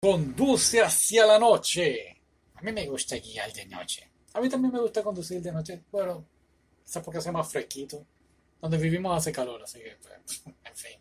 Conduce 0.00 0.80
hacia 0.80 1.26
la 1.26 1.40
noche. 1.40 2.16
A 2.54 2.62
mí 2.62 2.70
me 2.70 2.86
gusta 2.86 3.16
guiar 3.16 3.52
de 3.52 3.66
noche. 3.66 4.08
A 4.32 4.40
mí 4.40 4.48
también 4.48 4.72
me 4.72 4.80
gusta 4.80 5.02
conducir 5.02 5.42
de 5.42 5.50
noche. 5.50 5.82
Bueno, 5.90 6.24
quizás 6.84 7.02
porque 7.02 7.18
hace 7.18 7.32
más 7.32 7.50
fresquito. 7.50 8.06
Donde 8.60 8.78
vivimos 8.78 9.16
hace 9.16 9.32
calor, 9.32 9.60
así 9.60 9.80
que, 9.80 9.96
pues, 10.00 10.42
en 10.64 10.76
fin. 10.76 11.00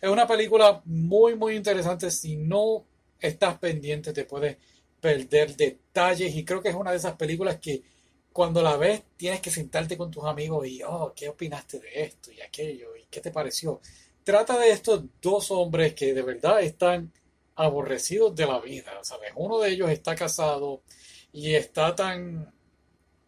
Es 0.00 0.08
una 0.08 0.26
película 0.26 0.80
muy, 0.86 1.34
muy 1.34 1.56
interesante. 1.56 2.10
Si 2.10 2.36
no 2.36 2.86
estás 3.20 3.58
pendiente, 3.58 4.14
te 4.14 4.24
puedes 4.24 4.56
perder 4.98 5.54
detalles. 5.54 6.34
Y 6.34 6.42
creo 6.42 6.62
que 6.62 6.70
es 6.70 6.74
una 6.74 6.92
de 6.92 6.96
esas 6.96 7.16
películas 7.16 7.58
que 7.60 7.82
cuando 8.32 8.62
la 8.62 8.78
ves 8.78 9.02
tienes 9.18 9.42
que 9.42 9.50
sentarte 9.50 9.98
con 9.98 10.10
tus 10.10 10.24
amigos 10.24 10.66
y, 10.66 10.82
oh, 10.84 11.12
¿qué 11.14 11.28
opinaste 11.28 11.80
de 11.80 12.02
esto 12.02 12.32
y 12.32 12.40
aquello? 12.40 12.96
¿Y 12.96 13.04
qué 13.10 13.20
te 13.20 13.30
pareció? 13.30 13.82
Trata 14.24 14.58
de 14.58 14.70
estos 14.70 15.04
dos 15.20 15.50
hombres 15.50 15.92
que 15.92 16.14
de 16.14 16.22
verdad 16.22 16.62
están 16.62 17.12
aborrecidos 17.58 18.36
de 18.36 18.46
la 18.46 18.60
vida, 18.60 18.92
¿sabes? 19.02 19.32
Uno 19.34 19.58
de 19.58 19.70
ellos 19.70 19.90
está 19.90 20.14
casado 20.14 20.82
y 21.32 21.54
está 21.54 21.94
tan 21.94 22.52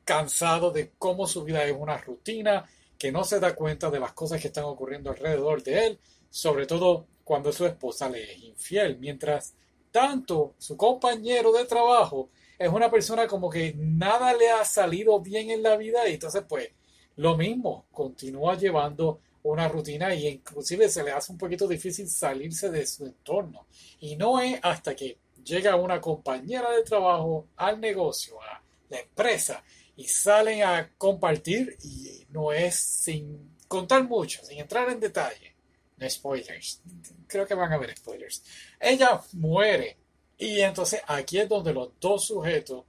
cansado 0.04 0.70
de 0.70 0.92
cómo 0.98 1.26
su 1.26 1.42
vida 1.42 1.64
es 1.64 1.74
una 1.76 1.98
rutina 1.98 2.64
que 2.96 3.10
no 3.10 3.24
se 3.24 3.40
da 3.40 3.56
cuenta 3.56 3.90
de 3.90 3.98
las 3.98 4.12
cosas 4.12 4.40
que 4.40 4.46
están 4.46 4.64
ocurriendo 4.64 5.10
alrededor 5.10 5.64
de 5.64 5.86
él, 5.86 5.98
sobre 6.30 6.66
todo 6.66 7.08
cuando 7.24 7.52
su 7.52 7.66
esposa 7.66 8.08
le 8.08 8.32
es 8.32 8.42
infiel, 8.44 8.98
mientras 8.98 9.54
tanto 9.90 10.54
su 10.58 10.76
compañero 10.76 11.50
de 11.52 11.64
trabajo 11.64 12.30
es 12.56 12.68
una 12.68 12.88
persona 12.88 13.26
como 13.26 13.50
que 13.50 13.74
nada 13.76 14.32
le 14.34 14.48
ha 14.48 14.64
salido 14.64 15.18
bien 15.20 15.50
en 15.50 15.64
la 15.64 15.76
vida 15.76 16.08
y 16.08 16.14
entonces 16.14 16.44
pues 16.48 16.68
lo 17.16 17.36
mismo, 17.36 17.86
continúa 17.90 18.56
llevando 18.56 19.22
una 19.42 19.68
rutina 19.68 20.14
y 20.14 20.26
inclusive 20.28 20.88
se 20.88 21.02
le 21.02 21.12
hace 21.12 21.32
un 21.32 21.38
poquito 21.38 21.66
difícil 21.66 22.08
salirse 22.08 22.70
de 22.70 22.86
su 22.86 23.06
entorno. 23.06 23.66
Y 24.00 24.16
no 24.16 24.40
es 24.40 24.58
hasta 24.62 24.94
que 24.94 25.18
llega 25.44 25.76
una 25.76 26.00
compañera 26.00 26.70
de 26.70 26.82
trabajo 26.82 27.46
al 27.56 27.80
negocio, 27.80 28.40
a 28.42 28.62
la 28.88 29.00
empresa, 29.00 29.62
y 29.96 30.04
salen 30.04 30.62
a 30.62 30.90
compartir 30.96 31.76
y 31.82 32.24
no 32.30 32.52
es 32.52 32.74
sin 32.74 33.54
contar 33.68 34.04
mucho, 34.04 34.44
sin 34.44 34.58
entrar 34.58 34.88
en 34.90 35.00
detalle. 35.00 35.54
No 35.96 36.08
spoilers. 36.08 36.80
Creo 37.26 37.46
que 37.46 37.54
van 37.54 37.72
a 37.72 37.76
haber 37.76 37.96
spoilers. 37.96 38.42
Ella 38.78 39.20
muere. 39.32 39.98
Y 40.38 40.60
entonces 40.60 41.02
aquí 41.06 41.38
es 41.38 41.48
donde 41.48 41.74
los 41.74 41.90
dos 42.00 42.24
sujetos 42.24 42.84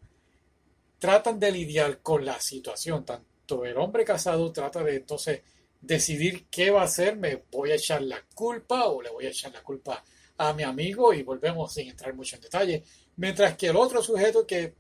tratan 0.98 1.40
de 1.40 1.52
lidiar 1.52 2.00
con 2.00 2.24
la 2.24 2.40
situación. 2.40 3.04
Tanto 3.04 3.66
el 3.66 3.78
hombre 3.78 4.06
casado 4.06 4.52
trata 4.54 4.82
de 4.82 4.96
entonces 4.96 5.42
decidir 5.82 6.46
qué 6.50 6.70
va 6.70 6.82
a 6.82 6.86
hacer, 6.86 7.18
me 7.18 7.44
voy 7.52 7.72
a 7.72 7.76
echar 7.76 8.02
la 8.02 8.22
culpa 8.34 8.86
o 8.86 9.02
le 9.02 9.10
voy 9.10 9.26
a 9.26 9.30
echar 9.30 9.52
la 9.52 9.64
culpa 9.64 10.04
a 10.38 10.54
mi 10.54 10.64
amigo 10.64 11.14
y 11.14 11.24
volvemos 11.24 11.74
sin 11.74 11.90
entrar 11.90 12.14
mucho 12.14 12.36
en 12.36 12.44
detalle. 12.44 12.84
Mientras 13.18 13.58
que 13.58 13.68
el 13.68 13.76
otro 13.76 14.02
sujeto 14.02 14.46
que 14.46 14.74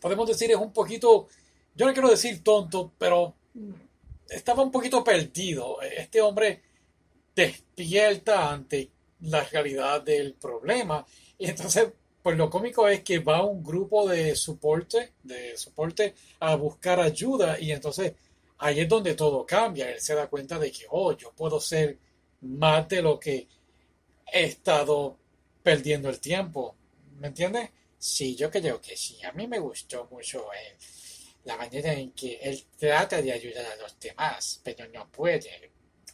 podemos 0.00 0.28
decir 0.28 0.50
es 0.50 0.56
un 0.56 0.72
poquito, 0.72 1.28
yo 1.74 1.86
no 1.86 1.92
quiero 1.92 2.10
decir 2.10 2.42
tonto, 2.44 2.92
pero 2.98 3.34
estaba 4.28 4.62
un 4.62 4.70
poquito 4.70 5.02
perdido. 5.02 5.80
Este 5.82 6.20
hombre 6.20 6.62
despierta 7.34 8.50
ante 8.50 8.90
la 9.20 9.44
realidad 9.44 10.02
del 10.02 10.34
problema 10.34 11.04
y 11.38 11.46
entonces 11.46 11.88
pues 12.22 12.36
lo 12.36 12.48
cómico 12.48 12.86
es 12.86 13.02
que 13.02 13.18
va 13.18 13.44
un 13.44 13.64
grupo 13.64 14.08
de 14.08 14.36
soporte, 14.36 15.12
de 15.22 15.56
soporte 15.56 16.14
a 16.40 16.54
buscar 16.54 17.00
ayuda 17.00 17.58
y 17.58 17.72
entonces 17.72 18.12
ahí 18.62 18.80
es 18.80 18.88
donde 18.88 19.14
todo 19.14 19.44
cambia. 19.44 19.90
Él 19.90 20.00
se 20.00 20.14
da 20.14 20.28
cuenta 20.28 20.58
de 20.58 20.70
que, 20.70 20.86
oh, 20.90 21.12
yo 21.16 21.32
puedo 21.32 21.60
ser 21.60 21.98
más 22.42 22.88
de 22.88 23.02
lo 23.02 23.18
que 23.18 23.48
he 24.32 24.44
estado 24.44 25.18
perdiendo 25.62 26.08
el 26.08 26.20
tiempo. 26.20 26.76
¿Me 27.18 27.28
entiendes? 27.28 27.70
Sí, 27.98 28.36
yo 28.36 28.50
creo 28.50 28.80
que 28.80 28.96
sí. 28.96 29.22
A 29.24 29.32
mí 29.32 29.46
me 29.46 29.58
gustó 29.58 30.06
mucho 30.10 30.46
eh, 30.52 30.76
la 31.44 31.56
manera 31.56 31.92
en 31.92 32.12
que 32.12 32.38
él 32.40 32.64
trata 32.78 33.20
de 33.20 33.32
ayudar 33.32 33.66
a 33.66 33.76
los 33.76 33.98
demás, 33.98 34.60
pero 34.62 34.86
no 34.88 35.10
puede. 35.10 35.70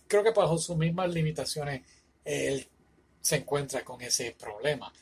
Creo 0.06 0.24
que 0.24 0.30
bajo 0.30 0.56
sus 0.58 0.76
mismas 0.76 1.12
limitaciones 1.12 1.82
él 2.24 2.66
se 3.20 3.36
encuentra 3.36 3.84
con 3.84 4.00
ese 4.00 4.32
problema 4.32 4.92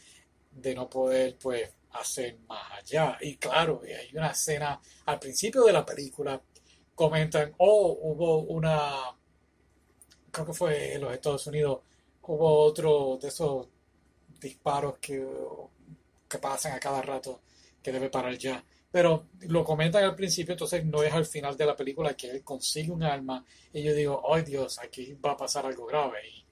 de 0.50 0.74
no 0.74 0.88
poder, 0.88 1.36
pues, 1.38 1.70
hacer 1.92 2.38
más 2.48 2.72
allá. 2.72 3.18
Y 3.20 3.36
claro, 3.36 3.82
hay 3.84 4.10
una 4.14 4.30
escena 4.30 4.80
al 5.06 5.18
principio 5.18 5.64
de 5.64 5.72
la 5.72 5.84
película 5.86 6.40
comentan, 6.96 7.54
oh, 7.58 7.96
hubo 8.00 8.40
una, 8.40 9.14
creo 10.32 10.46
que 10.46 10.52
fue 10.52 10.94
en 10.94 11.02
los 11.02 11.12
Estados 11.12 11.46
Unidos, 11.46 11.80
hubo 12.22 12.64
otro 12.64 13.18
de 13.20 13.28
esos 13.28 13.68
disparos 14.40 14.98
que, 14.98 15.24
que 16.28 16.38
pasan 16.38 16.72
a 16.72 16.80
cada 16.80 17.02
rato 17.02 17.42
que 17.82 17.92
debe 17.92 18.10
parar 18.10 18.36
ya. 18.36 18.64
Pero 18.90 19.26
lo 19.42 19.62
comentan 19.62 20.04
al 20.04 20.16
principio, 20.16 20.52
entonces 20.52 20.84
no 20.86 21.02
es 21.02 21.12
al 21.12 21.26
final 21.26 21.56
de 21.56 21.66
la 21.66 21.76
película 21.76 22.14
que 22.14 22.30
él 22.30 22.42
consigue 22.42 22.90
un 22.90 23.02
arma 23.02 23.44
y 23.72 23.82
yo 23.82 23.94
digo, 23.94 24.22
ay 24.34 24.42
Dios, 24.42 24.78
aquí 24.78 25.14
va 25.24 25.32
a 25.32 25.36
pasar 25.36 25.66
algo 25.66 25.86
grave. 25.86 26.18
Y 26.26 26.44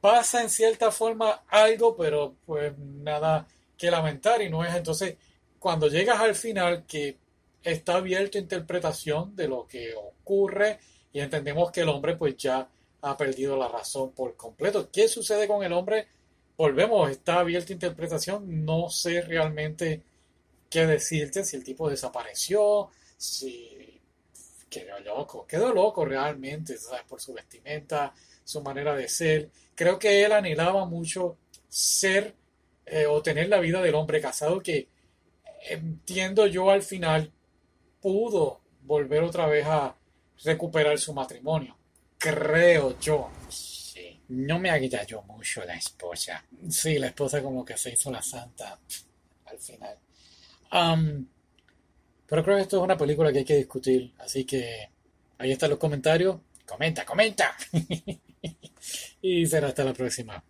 pasa 0.00 0.42
en 0.42 0.48
cierta 0.48 0.92
forma 0.92 1.42
algo, 1.48 1.96
pero 1.96 2.36
pues 2.46 2.72
nada 2.78 3.46
que 3.76 3.90
lamentar 3.90 4.40
y 4.42 4.48
no 4.48 4.64
es 4.64 4.74
entonces 4.74 5.16
cuando 5.58 5.88
llegas 5.88 6.20
al 6.20 6.34
final 6.34 6.86
que 6.86 7.18
está 7.62 7.96
abierto 7.96 8.38
a 8.38 8.40
interpretación 8.40 9.36
de 9.36 9.48
lo 9.48 9.66
que 9.66 9.94
ocurre 9.94 10.78
y 11.12 11.20
entendemos 11.20 11.70
que 11.70 11.82
el 11.82 11.88
hombre 11.88 12.16
pues 12.16 12.36
ya 12.36 12.68
ha 13.02 13.16
perdido 13.16 13.56
la 13.56 13.68
razón 13.68 14.12
por 14.12 14.36
completo. 14.36 14.90
¿Qué 14.90 15.08
sucede 15.08 15.48
con 15.48 15.62
el 15.64 15.72
hombre? 15.72 16.08
Volvemos, 16.56 17.10
está 17.10 17.40
abierta 17.40 17.72
a 17.72 17.74
interpretación, 17.74 18.64
no 18.64 18.90
sé 18.90 19.22
realmente 19.22 20.02
qué 20.68 20.86
decirte, 20.86 21.44
si 21.44 21.56
el 21.56 21.64
tipo 21.64 21.88
desapareció, 21.88 22.90
si 23.16 24.00
quedó 24.68 25.00
loco, 25.00 25.46
quedó 25.46 25.72
loco 25.72 26.04
realmente, 26.04 26.76
¿sabes? 26.76 27.02
por 27.08 27.20
su 27.20 27.32
vestimenta, 27.32 28.14
su 28.44 28.62
manera 28.62 28.94
de 28.94 29.08
ser. 29.08 29.50
Creo 29.74 29.98
que 29.98 30.24
él 30.24 30.32
anhelaba 30.32 30.84
mucho 30.84 31.38
ser 31.68 32.34
eh, 32.86 33.06
o 33.06 33.22
tener 33.22 33.48
la 33.48 33.60
vida 33.60 33.80
del 33.82 33.94
hombre 33.94 34.20
casado 34.20 34.60
que 34.60 34.88
entiendo 35.68 36.46
yo 36.46 36.70
al 36.70 36.82
final 36.82 37.32
pudo 38.00 38.60
volver 38.82 39.22
otra 39.22 39.46
vez 39.46 39.66
a 39.66 39.94
recuperar 40.44 40.98
su 40.98 41.12
matrimonio. 41.12 41.76
Creo 42.18 42.98
yo. 42.98 43.30
Sí. 43.48 44.20
No 44.28 44.58
me 44.58 44.70
yo 45.06 45.22
mucho 45.22 45.64
la 45.64 45.74
esposa. 45.74 46.44
Sí, 46.68 46.98
la 46.98 47.08
esposa 47.08 47.42
como 47.42 47.64
que 47.64 47.76
se 47.76 47.92
hizo 47.92 48.10
la 48.10 48.22
santa 48.22 48.78
al 49.46 49.58
final. 49.58 49.98
pero 52.26 52.44
creo 52.44 52.56
que 52.56 52.62
esto 52.62 52.76
es 52.78 52.82
una 52.82 52.96
película 52.96 53.32
que 53.32 53.38
hay 53.38 53.44
que 53.44 53.56
discutir. 53.56 54.12
Así 54.18 54.44
que 54.44 54.88
ahí 55.38 55.52
están 55.52 55.70
los 55.70 55.78
comentarios. 55.78 56.36
Comenta, 56.66 57.04
comenta. 57.04 57.56
y 59.22 59.46
será 59.46 59.68
hasta 59.68 59.84
la 59.84 59.92
próxima. 59.92 60.42